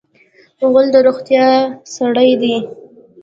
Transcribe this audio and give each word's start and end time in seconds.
غول 0.71 0.87
د 0.93 0.95
روغتیا 1.07 1.47
سړی 1.95 2.31
دی. 2.41 2.55